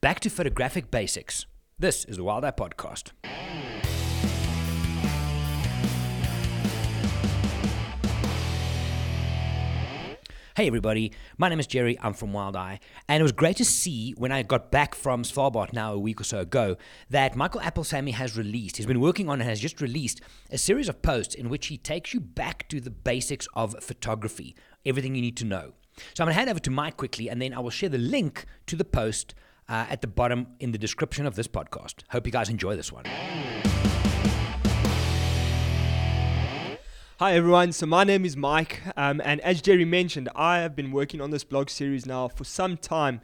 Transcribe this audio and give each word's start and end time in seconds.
back 0.00 0.18
to 0.18 0.30
photographic 0.30 0.90
basics. 0.90 1.44
This 1.78 2.06
is 2.06 2.16
the 2.16 2.24
Wild 2.24 2.42
Eye 2.42 2.52
Podcast. 2.52 3.10
Hey 10.56 10.66
everybody, 10.66 11.12
my 11.36 11.50
name 11.50 11.60
is 11.60 11.66
Jerry. 11.66 11.98
I'm 12.00 12.14
from 12.14 12.32
Wild 12.32 12.56
Eye, 12.56 12.80
and 13.08 13.20
it 13.20 13.22
was 13.22 13.32
great 13.32 13.58
to 13.58 13.64
see 13.64 14.12
when 14.16 14.32
I 14.32 14.42
got 14.42 14.70
back 14.70 14.94
from 14.94 15.22
Svalbard 15.22 15.74
now 15.74 15.92
a 15.92 15.98
week 15.98 16.20
or 16.20 16.24
so 16.24 16.40
ago 16.40 16.76
that 17.10 17.36
Michael 17.36 17.60
Appalsamy 17.60 18.12
has 18.12 18.38
released. 18.38 18.78
He's 18.78 18.86
been 18.86 19.00
working 19.00 19.28
on 19.28 19.40
and 19.40 19.48
has 19.48 19.60
just 19.60 19.82
released 19.82 20.22
a 20.50 20.56
series 20.56 20.88
of 20.88 21.02
posts 21.02 21.34
in 21.34 21.50
which 21.50 21.66
he 21.66 21.76
takes 21.76 22.14
you 22.14 22.20
back 22.20 22.68
to 22.70 22.80
the 22.80 22.90
basics 22.90 23.46
of 23.54 23.76
photography, 23.82 24.56
everything 24.86 25.14
you 25.14 25.22
need 25.22 25.36
to 25.38 25.44
know. 25.44 25.74
So 26.14 26.22
I'm 26.22 26.26
going 26.26 26.34
to 26.34 26.38
hand 26.38 26.50
over 26.50 26.60
to 26.60 26.70
Mike 26.70 26.96
quickly, 26.96 27.28
and 27.28 27.40
then 27.40 27.52
I 27.52 27.60
will 27.60 27.70
share 27.70 27.90
the 27.90 27.98
link 27.98 28.46
to 28.66 28.76
the 28.76 28.84
post 28.84 29.34
uh, 29.70 29.86
at 29.88 30.00
the 30.02 30.08
bottom 30.08 30.48
in 30.58 30.72
the 30.72 30.78
description 30.78 31.24
of 31.26 31.36
this 31.36 31.46
podcast. 31.46 32.02
Hope 32.10 32.26
you 32.26 32.32
guys 32.32 32.50
enjoy 32.50 32.76
this 32.76 32.92
one. 32.92 33.04
Hi 37.20 37.34
everyone, 37.34 37.72
so 37.72 37.86
my 37.86 38.02
name 38.02 38.24
is 38.24 38.36
Mike, 38.36 38.80
um, 38.96 39.20
and 39.24 39.42
as 39.42 39.60
Jerry 39.60 39.84
mentioned, 39.84 40.28
I 40.34 40.58
have 40.60 40.74
been 40.74 40.90
working 40.90 41.20
on 41.20 41.30
this 41.30 41.44
blog 41.44 41.68
series 41.68 42.06
now 42.06 42.28
for 42.28 42.44
some 42.44 42.78
time, 42.78 43.20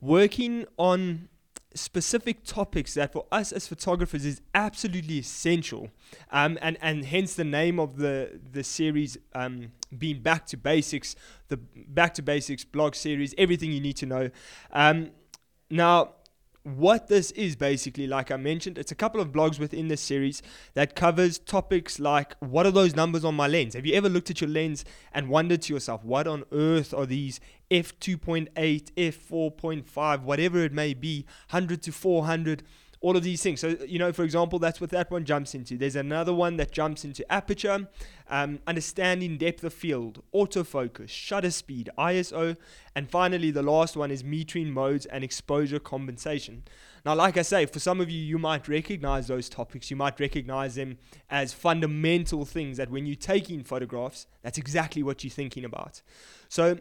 working 0.00 0.66
on 0.76 1.28
specific 1.74 2.44
topics 2.44 2.94
that 2.94 3.12
for 3.12 3.26
us 3.32 3.50
as 3.50 3.66
photographers 3.66 4.24
is 4.24 4.40
absolutely 4.54 5.18
essential, 5.18 5.90
um, 6.30 6.56
and 6.62 6.78
and 6.80 7.06
hence 7.06 7.34
the 7.34 7.42
name 7.42 7.80
of 7.80 7.96
the 7.96 8.38
the 8.52 8.62
series 8.62 9.18
um, 9.34 9.72
being 9.98 10.20
Back 10.20 10.46
to 10.46 10.56
Basics, 10.56 11.16
the 11.48 11.56
Back 11.56 12.14
to 12.14 12.22
Basics 12.22 12.64
blog 12.64 12.94
series, 12.94 13.34
everything 13.36 13.72
you 13.72 13.80
need 13.80 13.96
to 13.96 14.06
know. 14.06 14.30
Um, 14.72 15.10
now 15.74 16.12
what 16.62 17.08
this 17.08 17.30
is 17.32 17.56
basically, 17.56 18.06
like 18.06 18.30
I 18.30 18.36
mentioned, 18.36 18.78
it's 18.78 18.90
a 18.90 18.94
couple 18.94 19.20
of 19.20 19.32
blogs 19.32 19.58
within 19.58 19.88
this 19.88 20.00
series 20.00 20.40
that 20.72 20.96
covers 20.96 21.38
topics 21.38 22.00
like 22.00 22.36
what 22.40 22.64
are 22.64 22.70
those 22.70 22.96
numbers 22.96 23.24
on 23.24 23.34
my 23.34 23.46
lens? 23.46 23.74
Have 23.74 23.84
you 23.84 23.94
ever 23.94 24.08
looked 24.08 24.30
at 24.30 24.40
your 24.40 24.48
lens 24.48 24.84
and 25.12 25.28
wondered 25.28 25.62
to 25.62 25.74
yourself, 25.74 26.02
what 26.04 26.26
on 26.26 26.44
earth 26.52 26.94
are 26.94 27.04
these 27.04 27.38
f2.8, 27.70 28.48
f4.5, 28.54 30.22
whatever 30.22 30.64
it 30.64 30.72
may 30.72 30.94
be, 30.94 31.26
100 31.50 31.82
to 31.82 31.92
400? 31.92 32.62
All 33.04 33.18
of 33.18 33.22
these 33.22 33.42
things. 33.42 33.60
So, 33.60 33.76
you 33.86 33.98
know, 33.98 34.14
for 34.14 34.24
example, 34.24 34.58
that's 34.58 34.80
what 34.80 34.88
that 34.88 35.10
one 35.10 35.26
jumps 35.26 35.54
into. 35.54 35.76
There's 35.76 35.94
another 35.94 36.32
one 36.32 36.56
that 36.56 36.72
jumps 36.72 37.04
into 37.04 37.30
aperture, 37.30 37.86
um, 38.30 38.60
understanding 38.66 39.36
depth 39.36 39.62
of 39.62 39.74
field, 39.74 40.22
autofocus, 40.34 41.10
shutter 41.10 41.50
speed, 41.50 41.90
ISO, 41.98 42.56
and 42.96 43.10
finally, 43.10 43.50
the 43.50 43.62
last 43.62 43.94
one 43.94 44.10
is 44.10 44.22
metering 44.22 44.72
modes 44.72 45.04
and 45.04 45.22
exposure 45.22 45.78
compensation. 45.78 46.62
Now, 47.04 47.14
like 47.14 47.36
I 47.36 47.42
say, 47.42 47.66
for 47.66 47.78
some 47.78 48.00
of 48.00 48.08
you, 48.08 48.18
you 48.18 48.38
might 48.38 48.68
recognize 48.68 49.26
those 49.26 49.50
topics. 49.50 49.90
You 49.90 49.96
might 49.96 50.18
recognize 50.18 50.76
them 50.76 50.96
as 51.28 51.52
fundamental 51.52 52.46
things 52.46 52.78
that 52.78 52.90
when 52.90 53.04
you're 53.04 53.16
taking 53.16 53.64
photographs, 53.64 54.26
that's 54.42 54.56
exactly 54.56 55.02
what 55.02 55.22
you're 55.22 55.30
thinking 55.30 55.66
about. 55.66 56.00
So, 56.48 56.78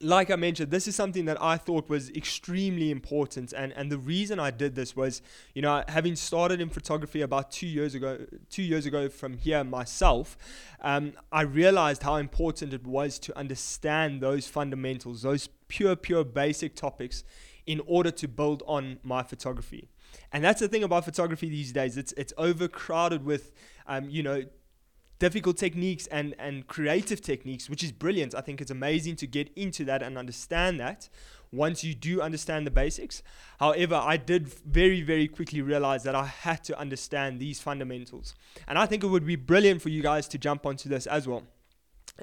like 0.00 0.30
I 0.30 0.36
mentioned, 0.36 0.70
this 0.70 0.88
is 0.88 0.96
something 0.96 1.26
that 1.26 1.40
I 1.42 1.58
thought 1.58 1.88
was 1.90 2.08
extremely 2.10 2.90
important. 2.90 3.52
And, 3.52 3.72
and 3.74 3.92
the 3.92 3.98
reason 3.98 4.40
I 4.40 4.50
did 4.50 4.74
this 4.74 4.96
was, 4.96 5.20
you 5.54 5.60
know, 5.60 5.84
having 5.88 6.16
started 6.16 6.60
in 6.60 6.70
photography 6.70 7.20
about 7.20 7.50
two 7.50 7.66
years 7.66 7.94
ago, 7.94 8.18
two 8.48 8.62
years 8.62 8.86
ago 8.86 9.10
from 9.10 9.36
here 9.36 9.62
myself, 9.62 10.38
um, 10.80 11.12
I 11.30 11.42
realized 11.42 12.02
how 12.02 12.16
important 12.16 12.72
it 12.72 12.86
was 12.86 13.18
to 13.20 13.36
understand 13.36 14.22
those 14.22 14.46
fundamentals, 14.46 15.20
those 15.20 15.48
pure, 15.68 15.96
pure 15.96 16.24
basic 16.24 16.74
topics 16.74 17.22
in 17.66 17.82
order 17.86 18.10
to 18.10 18.26
build 18.26 18.62
on 18.66 18.98
my 19.02 19.22
photography. 19.22 19.90
And 20.32 20.42
that's 20.42 20.60
the 20.60 20.68
thing 20.68 20.82
about 20.82 21.04
photography 21.04 21.50
these 21.50 21.72
days. 21.72 21.98
It's, 21.98 22.12
it's 22.12 22.32
overcrowded 22.38 23.24
with, 23.24 23.52
um, 23.86 24.08
you 24.08 24.22
know, 24.22 24.44
difficult 25.20 25.56
techniques 25.56 26.08
and, 26.08 26.34
and 26.38 26.66
creative 26.66 27.20
techniques, 27.20 27.70
which 27.70 27.84
is 27.84 27.92
brilliant. 27.92 28.34
I 28.34 28.40
think 28.40 28.60
it's 28.60 28.72
amazing 28.72 29.14
to 29.16 29.26
get 29.28 29.52
into 29.54 29.84
that 29.84 30.02
and 30.02 30.18
understand 30.18 30.80
that 30.80 31.08
once 31.52 31.82
you 31.84 31.94
do 31.94 32.20
understand 32.20 32.66
the 32.66 32.70
basics. 32.70 33.22
However, 33.58 33.96
I 33.96 34.16
did 34.16 34.48
very, 34.48 35.02
very 35.02 35.28
quickly 35.28 35.62
realize 35.62 36.02
that 36.04 36.14
I 36.14 36.26
had 36.26 36.64
to 36.64 36.78
understand 36.78 37.38
these 37.38 37.60
fundamentals. 37.60 38.34
And 38.68 38.78
I 38.78 38.86
think 38.86 39.02
it 39.04 39.08
would 39.08 39.26
be 39.26 39.36
brilliant 39.36 39.82
for 39.82 39.88
you 39.88 40.02
guys 40.02 40.28
to 40.28 40.38
jump 40.38 40.64
onto 40.66 40.88
this 40.88 41.06
as 41.06 41.26
well. 41.26 41.42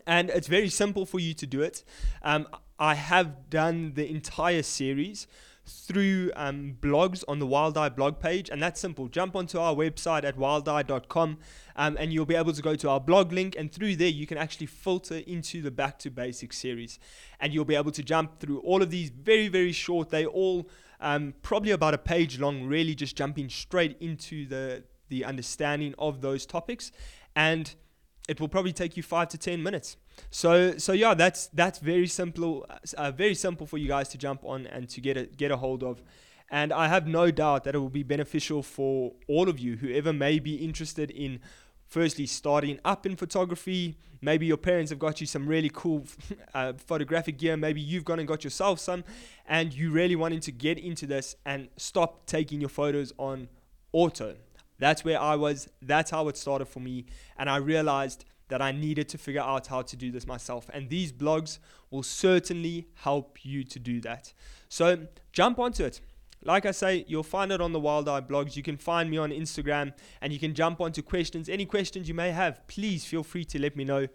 And 0.05 0.29
it's 0.29 0.47
very 0.47 0.69
simple 0.69 1.05
for 1.05 1.19
you 1.19 1.33
to 1.35 1.45
do 1.45 1.61
it. 1.61 1.83
Um, 2.21 2.47
I 2.79 2.95
have 2.95 3.49
done 3.49 3.93
the 3.95 4.09
entire 4.09 4.63
series 4.63 5.27
through 5.67 6.31
um, 6.35 6.77
blogs 6.79 7.23
on 7.27 7.39
the 7.39 7.45
Wild 7.45 7.77
Eye 7.77 7.89
blog 7.89 8.19
page, 8.19 8.49
and 8.49 8.61
that's 8.61 8.79
simple. 8.79 9.07
Jump 9.07 9.35
onto 9.35 9.59
our 9.59 9.75
website 9.75 10.23
at 10.23 10.37
wildeye.com, 10.37 11.37
um, 11.75 11.97
and 11.99 12.13
you'll 12.13 12.25
be 12.25 12.35
able 12.35 12.53
to 12.53 12.61
go 12.61 12.75
to 12.75 12.89
our 12.89 12.99
blog 12.99 13.31
link, 13.31 13.55
and 13.57 13.71
through 13.71 13.95
there 13.97 14.07
you 14.07 14.25
can 14.25 14.37
actually 14.37 14.67
filter 14.67 15.17
into 15.27 15.61
the 15.61 15.71
Back 15.71 15.99
to 15.99 16.09
Basics 16.09 16.57
series, 16.57 16.99
and 17.39 17.53
you'll 17.53 17.65
be 17.65 17.75
able 17.75 17.91
to 17.91 18.03
jump 18.03 18.39
through 18.39 18.59
all 18.59 18.81
of 18.81 18.89
these 18.89 19.09
very 19.09 19.47
very 19.49 19.71
short. 19.71 20.09
They 20.09 20.25
all 20.25 20.69
um, 20.99 21.33
probably 21.41 21.71
about 21.71 21.93
a 21.93 21.99
page 21.99 22.39
long, 22.39 22.63
really 22.65 22.95
just 22.95 23.15
jumping 23.15 23.49
straight 23.49 23.97
into 23.99 24.47
the 24.47 24.83
the 25.09 25.25
understanding 25.25 25.93
of 25.99 26.21
those 26.21 26.45
topics, 26.45 26.91
and 27.35 27.75
it 28.27 28.39
will 28.39 28.49
probably 28.49 28.73
take 28.73 28.97
you 28.97 29.03
five 29.03 29.27
to 29.29 29.37
ten 29.37 29.61
minutes. 29.61 29.97
So 30.29 30.77
so 30.77 30.93
yeah, 30.93 31.13
that's 31.13 31.47
that's 31.47 31.79
very 31.79 32.07
simple, 32.07 32.65
uh, 32.97 33.11
very 33.11 33.35
simple 33.35 33.65
for 33.65 33.77
you 33.77 33.87
guys 33.87 34.09
to 34.09 34.17
jump 34.17 34.43
on 34.43 34.67
and 34.67 34.89
to 34.89 35.01
get 35.01 35.17
a 35.17 35.25
get 35.25 35.51
a 35.51 35.57
hold 35.57 35.83
of. 35.83 36.01
And 36.49 36.71
I 36.71 36.87
have 36.87 37.07
no 37.07 37.29
doubt 37.29 37.65
that 37.65 37.75
it 37.75 37.79
will 37.79 37.89
be 37.89 38.03
beneficial 38.03 38.63
for 38.63 39.13
all 39.27 39.49
of 39.49 39.59
you, 39.59 39.75
whoever 39.77 40.13
may 40.13 40.39
be 40.39 40.55
interested 40.55 41.11
in 41.11 41.39
firstly 41.87 42.25
starting 42.25 42.79
up 42.85 43.05
in 43.05 43.15
photography. 43.15 43.97
Maybe 44.21 44.45
your 44.45 44.57
parents 44.57 44.89
have 44.91 44.99
got 44.99 45.21
you 45.21 45.27
some 45.27 45.47
really 45.47 45.69
cool 45.73 46.05
uh, 46.53 46.73
photographic 46.73 47.37
gear. 47.37 47.57
Maybe 47.57 47.81
you've 47.81 48.05
gone 48.05 48.19
and 48.19 48.27
got 48.27 48.43
yourself 48.43 48.79
some, 48.79 49.03
and 49.45 49.73
you 49.73 49.91
really 49.91 50.15
wanting 50.15 50.39
to 50.41 50.51
get 50.51 50.77
into 50.77 51.05
this 51.05 51.35
and 51.45 51.69
stop 51.77 52.25
taking 52.25 52.59
your 52.59 52.69
photos 52.69 53.13
on 53.17 53.49
auto. 53.91 54.35
That's 54.79 55.03
where 55.03 55.19
I 55.19 55.35
was. 55.35 55.69
That's 55.81 56.11
how 56.11 56.27
it 56.27 56.37
started 56.37 56.67
for 56.67 56.79
me. 56.79 57.05
And 57.37 57.49
I 57.49 57.57
realized 57.57 58.25
that 58.49 58.61
I 58.61 58.71
needed 58.71 59.09
to 59.09 59.17
figure 59.17 59.41
out 59.41 59.67
how 59.67 59.81
to 59.81 59.95
do 59.95 60.11
this 60.11 60.25
myself. 60.25 60.69
And 60.73 60.89
these 60.89 61.11
blogs 61.11 61.59
will 61.91 62.03
certainly 62.03 62.87
help 62.95 63.45
you 63.45 63.63
to 63.63 63.79
do 63.79 64.01
that. 64.01 64.33
So 64.69 65.07
jump 65.31 65.59
onto 65.59 65.83
it. 65.83 66.01
Like 66.43 66.65
I 66.65 66.71
say, 66.71 67.03
you'll 67.07 67.23
find 67.23 67.51
it 67.51 67.61
on 67.61 67.73
the 67.73 67.79
Wild 67.79 68.07
Eye 68.07 68.21
blogs. 68.21 68.55
You 68.55 68.63
can 68.63 68.77
find 68.77 69.09
me 69.09 69.17
on 69.17 69.31
Instagram 69.31 69.93
and 70.21 70.31
you 70.31 70.39
can 70.39 70.53
jump 70.53 70.79
onto 70.79 71.01
questions. 71.01 71.49
Any 71.49 71.65
questions 71.65 72.07
you 72.07 72.13
may 72.13 72.31
have, 72.31 72.65
please 72.67 73.05
feel 73.05 73.23
free 73.23 73.43
to 73.45 73.59
let 73.59 73.75
me 73.75 73.83
know. 73.83 74.07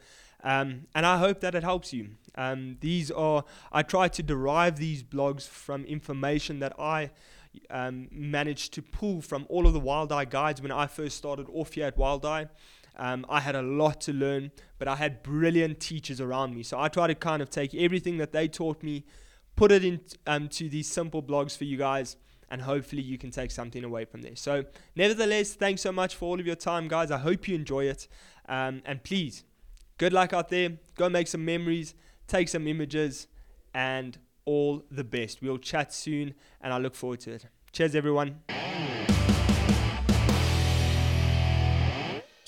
Um, 0.44 0.86
and 0.94 1.04
I 1.04 1.18
hope 1.18 1.40
that 1.40 1.54
it 1.54 1.62
helps 1.62 1.92
you. 1.92 2.10
Um, 2.34 2.76
these 2.80 3.10
are, 3.10 3.44
I 3.70 3.82
try 3.82 4.08
to 4.08 4.22
derive 4.22 4.76
these 4.76 5.02
blogs 5.02 5.46
from 5.46 5.84
information 5.84 6.60
that 6.60 6.78
I 6.78 7.10
um, 7.70 8.08
managed 8.10 8.72
to 8.74 8.82
pull 8.82 9.20
from 9.20 9.46
all 9.48 9.66
of 9.66 9.72
the 9.72 9.80
Wild 9.80 10.10
Eye 10.10 10.24
guides 10.24 10.62
when 10.62 10.72
I 10.72 10.86
first 10.86 11.16
started 11.16 11.46
off 11.52 11.74
here 11.74 11.86
at 11.86 11.96
Wild 11.96 12.24
Eye. 12.24 12.48
Um, 12.96 13.24
I 13.28 13.40
had 13.40 13.54
a 13.54 13.62
lot 13.62 14.00
to 14.02 14.12
learn, 14.12 14.50
but 14.78 14.88
I 14.88 14.96
had 14.96 15.22
brilliant 15.22 15.80
teachers 15.80 16.20
around 16.20 16.54
me. 16.54 16.62
So 16.62 16.78
I 16.78 16.88
try 16.88 17.06
to 17.06 17.14
kind 17.14 17.42
of 17.42 17.50
take 17.50 17.74
everything 17.74 18.18
that 18.18 18.32
they 18.32 18.48
taught 18.48 18.82
me, 18.82 19.04
put 19.56 19.72
it 19.72 19.84
into 19.84 20.18
um, 20.26 20.48
these 20.58 20.90
simple 20.90 21.22
blogs 21.22 21.56
for 21.56 21.64
you 21.64 21.76
guys, 21.76 22.16
and 22.50 22.60
hopefully 22.60 23.00
you 23.00 23.16
can 23.16 23.30
take 23.30 23.50
something 23.50 23.82
away 23.82 24.04
from 24.04 24.20
there. 24.20 24.36
So, 24.36 24.66
nevertheless, 24.94 25.54
thanks 25.54 25.80
so 25.80 25.90
much 25.90 26.14
for 26.14 26.26
all 26.26 26.38
of 26.38 26.46
your 26.46 26.54
time, 26.54 26.86
guys. 26.86 27.10
I 27.10 27.16
hope 27.16 27.48
you 27.48 27.54
enjoy 27.54 27.86
it. 27.86 28.08
Um, 28.46 28.82
and 28.84 29.02
please, 29.02 29.44
good 29.96 30.12
luck 30.12 30.34
out 30.34 30.50
there. 30.50 30.72
Go 30.94 31.08
make 31.08 31.28
some 31.28 31.46
memories, 31.46 31.94
take 32.28 32.50
some 32.50 32.66
images, 32.66 33.26
and 33.74 34.18
all 34.44 34.84
the 34.90 35.04
best. 35.04 35.40
We'll 35.40 35.56
chat 35.56 35.94
soon, 35.94 36.34
and 36.60 36.74
I 36.74 36.78
look 36.78 36.94
forward 36.94 37.20
to 37.20 37.32
it. 37.32 37.46
Cheers, 37.72 37.94
everyone. 37.94 38.40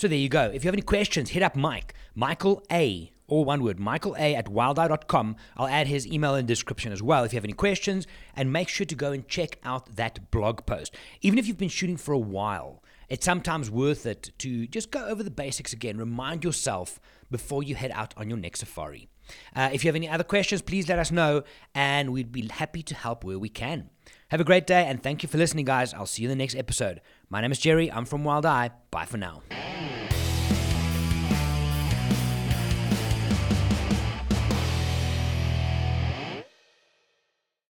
So 0.04 0.08
there 0.08 0.18
you 0.18 0.28
go. 0.28 0.50
If 0.52 0.62
you 0.62 0.68
have 0.68 0.74
any 0.74 0.82
questions, 0.82 1.30
hit 1.30 1.42
up 1.42 1.56
Mike, 1.56 1.94
Michael 2.14 2.62
A, 2.70 3.10
all 3.26 3.46
one 3.46 3.62
word, 3.62 3.80
Michael 3.80 4.14
A 4.18 4.34
at 4.34 4.44
wildeye.com. 4.44 5.36
I'll 5.56 5.66
add 5.66 5.86
his 5.86 6.06
email 6.06 6.34
in 6.34 6.44
the 6.44 6.52
description 6.52 6.92
as 6.92 7.02
well 7.02 7.24
if 7.24 7.32
you 7.32 7.38
have 7.38 7.44
any 7.44 7.54
questions. 7.54 8.06
And 8.36 8.52
make 8.52 8.68
sure 8.68 8.84
to 8.84 8.94
go 8.94 9.12
and 9.12 9.26
check 9.26 9.58
out 9.64 9.96
that 9.96 10.30
blog 10.30 10.66
post. 10.66 10.94
Even 11.22 11.38
if 11.38 11.46
you've 11.46 11.56
been 11.56 11.70
shooting 11.70 11.96
for 11.96 12.12
a 12.12 12.18
while, 12.18 12.84
it's 13.08 13.24
sometimes 13.24 13.70
worth 13.70 14.04
it 14.04 14.30
to 14.40 14.66
just 14.66 14.90
go 14.90 15.06
over 15.06 15.22
the 15.22 15.30
basics 15.30 15.72
again, 15.72 15.96
remind 15.96 16.44
yourself 16.44 17.00
before 17.30 17.62
you 17.62 17.74
head 17.74 17.90
out 17.94 18.12
on 18.18 18.28
your 18.28 18.36
next 18.36 18.60
safari. 18.60 19.08
Uh, 19.56 19.70
if 19.72 19.84
you 19.84 19.88
have 19.88 19.96
any 19.96 20.10
other 20.10 20.22
questions, 20.22 20.60
please 20.60 20.86
let 20.86 20.98
us 20.98 21.10
know, 21.10 21.44
and 21.74 22.12
we'd 22.12 22.30
be 22.30 22.46
happy 22.48 22.82
to 22.82 22.94
help 22.94 23.24
where 23.24 23.38
we 23.38 23.48
can. 23.48 23.88
Have 24.28 24.40
a 24.40 24.44
great 24.44 24.66
day, 24.66 24.84
and 24.84 25.02
thank 25.02 25.22
you 25.22 25.30
for 25.30 25.38
listening, 25.38 25.64
guys. 25.64 25.94
I'll 25.94 26.06
see 26.06 26.24
you 26.24 26.28
in 26.28 26.36
the 26.36 26.42
next 26.42 26.56
episode. 26.56 27.00
My 27.30 27.40
name 27.40 27.52
is 27.52 27.58
Jerry. 27.58 27.90
I'm 27.90 28.04
from 28.04 28.24
Wild 28.24 28.44
Eye. 28.44 28.70
Bye 28.90 29.06
for 29.06 29.16
now. 29.16 29.42